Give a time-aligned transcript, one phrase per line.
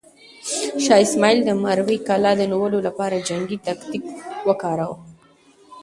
[0.83, 4.03] شاه اسماعیل د مروې کلا د نیولو لپاره جنګي تاکتیک
[4.47, 4.97] وکاراوه.